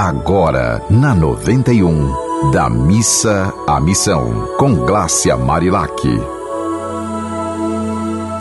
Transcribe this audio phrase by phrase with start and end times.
[0.00, 5.90] Agora, na 91, da missa à missão, com Glácia Marilac.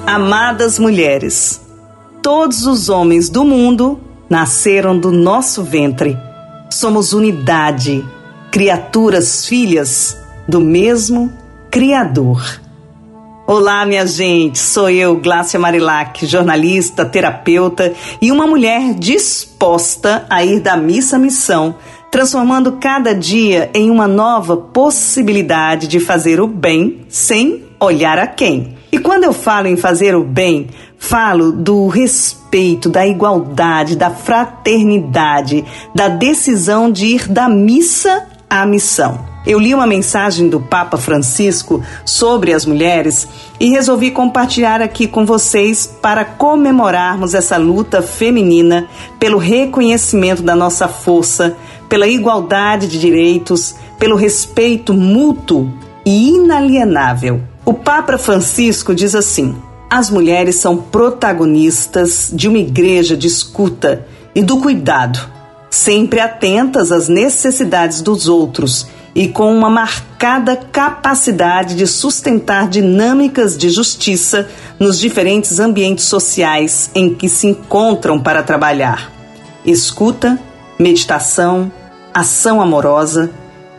[0.06, 1.60] Amadas mulheres,
[2.22, 4.00] todos os homens do mundo
[4.30, 6.16] nasceram do nosso ventre.
[6.70, 8.06] Somos unidade,
[8.52, 10.16] criaturas filhas
[10.48, 11.34] do mesmo
[11.72, 12.67] Criador.
[13.50, 20.60] Olá, minha gente, sou eu, Glácia Marilac, jornalista, terapeuta e uma mulher disposta a ir
[20.60, 21.76] da missa à missão,
[22.12, 28.76] transformando cada dia em uma nova possibilidade de fazer o bem sem olhar a quem.
[28.92, 30.68] E quando eu falo em fazer o bem,
[30.98, 35.64] falo do respeito, da igualdade, da fraternidade,
[35.96, 39.37] da decisão de ir da missa à missão.
[39.48, 43.26] Eu li uma mensagem do Papa Francisco sobre as mulheres
[43.58, 50.90] e resolvi compartilhar aqui com vocês para comemorarmos essa luta feminina pelo reconhecimento da nossa
[50.90, 51.56] força,
[51.88, 55.72] pela igualdade de direitos, pelo respeito mútuo
[56.06, 57.40] e inalienável.
[57.64, 59.56] O Papa Francisco diz assim:
[59.90, 65.20] as mulheres são protagonistas de uma igreja de escuta e do cuidado,
[65.70, 73.68] sempre atentas às necessidades dos outros e com uma marcada capacidade de sustentar dinâmicas de
[73.68, 74.48] justiça
[74.80, 79.12] nos diferentes ambientes sociais em que se encontram para trabalhar.
[79.66, 80.40] Escuta,
[80.78, 81.72] meditação,
[82.14, 83.32] ação amorosa,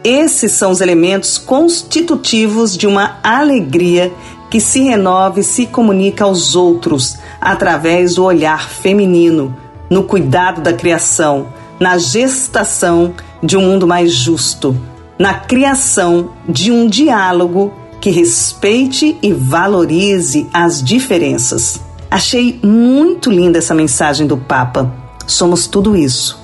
[0.03, 4.13] esses são os elementos constitutivos de uma alegria
[4.51, 9.57] que se renova e se comunica aos outros através do olhar feminino,
[9.89, 11.47] no cuidado da criação,
[11.79, 14.77] na gestação de um mundo mais justo
[15.19, 21.81] na criação de um diálogo que respeite e valorize as diferenças.
[22.11, 24.91] Achei muito linda essa mensagem do Papa.
[25.27, 26.39] Somos tudo isso.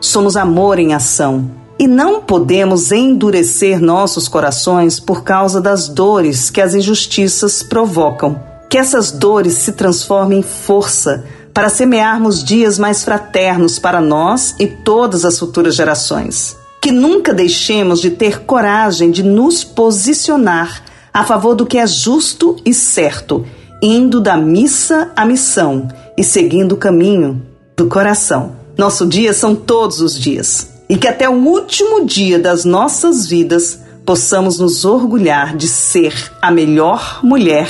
[0.00, 1.50] Somos amor em ação.
[1.78, 8.38] E não podemos endurecer nossos corações por causa das dores que as injustiças provocam.
[8.68, 14.66] Que essas dores se transformem em força para semearmos dias mais fraternos para nós e
[14.66, 21.54] todas as futuras gerações que nunca deixemos de ter coragem de nos posicionar a favor
[21.54, 23.44] do que é justo e certo,
[23.82, 27.42] indo da missa à missão e seguindo o caminho
[27.76, 28.56] do coração.
[28.76, 33.80] Nosso dia são todos os dias e que até o último dia das nossas vidas
[34.06, 37.68] possamos nos orgulhar de ser a melhor mulher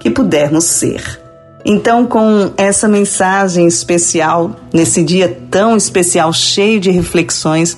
[0.00, 1.20] que pudermos ser.
[1.64, 7.76] Então, com essa mensagem especial, nesse dia tão especial, cheio de reflexões,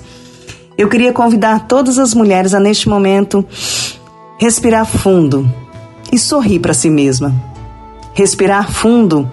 [0.78, 3.44] eu queria convidar todas as mulheres a, neste momento,
[4.38, 5.52] respirar fundo
[6.12, 7.34] e sorrir para si mesma.
[8.14, 9.28] Respirar fundo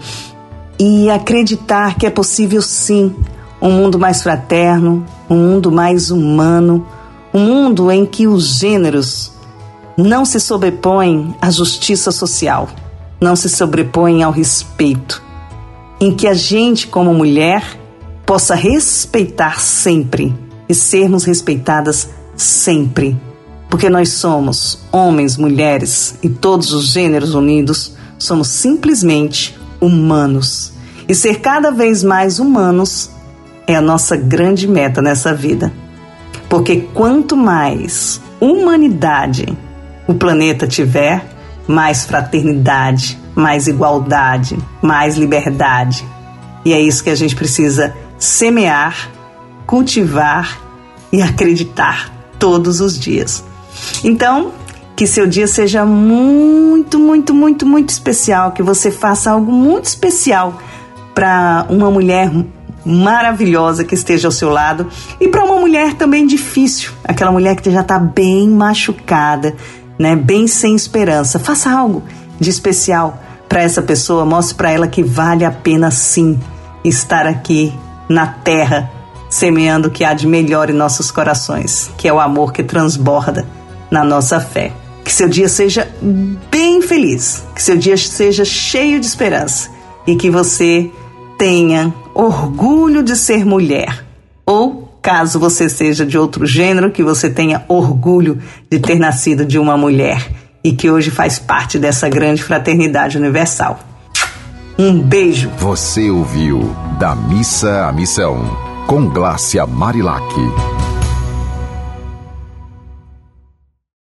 [0.79, 3.15] e acreditar que é possível sim
[3.61, 6.83] um mundo mais fraterno, um mundo mais humano,
[7.31, 9.31] um mundo em que os gêneros
[9.95, 12.67] não se sobrepõem à justiça social,
[13.21, 15.21] não se sobrepõem ao respeito,
[16.01, 17.63] em que a gente, como mulher,
[18.25, 20.33] possa respeitar sempre
[20.67, 23.19] e sermos respeitadas sempre.
[23.69, 30.73] Porque nós somos homens, mulheres e todos os gêneros unidos, somos simplesmente humanos.
[31.07, 33.09] E ser cada vez mais humanos
[33.67, 35.71] é a nossa grande meta nessa vida.
[36.49, 39.57] Porque quanto mais humanidade
[40.07, 41.25] o planeta tiver,
[41.67, 46.05] mais fraternidade, mais igualdade, mais liberdade.
[46.63, 49.11] E é isso que a gente precisa semear
[49.65, 50.59] cultivar
[51.11, 53.43] e acreditar todos os dias.
[54.03, 54.51] Então,
[54.95, 60.59] que seu dia seja muito, muito, muito, muito especial, que você faça algo muito especial
[61.13, 62.31] para uma mulher
[62.85, 64.87] maravilhosa que esteja ao seu lado
[65.19, 69.55] e para uma mulher também difícil, aquela mulher que já está bem machucada,
[69.97, 71.39] né, bem sem esperança.
[71.39, 72.03] Faça algo
[72.39, 76.39] de especial para essa pessoa, mostre para ela que vale a pena sim
[76.83, 77.73] estar aqui
[78.07, 78.91] na terra
[79.35, 83.45] semeando o que há de melhor em nossos corações, que é o amor que transborda
[83.91, 84.71] na nossa fé.
[85.03, 85.89] Que seu dia seja
[86.49, 89.69] bem feliz, que seu dia seja cheio de esperança
[90.07, 90.89] e que você
[91.37, 94.05] tenha orgulho de ser mulher.
[94.45, 99.59] Ou, caso você seja de outro gênero, que você tenha orgulho de ter nascido de
[99.59, 100.31] uma mulher
[100.63, 103.79] e que hoje faz parte dessa grande fraternidade universal.
[104.79, 105.51] Um beijo.
[105.57, 110.84] Você ouviu Da Missa à Missão com Glácia Marilac.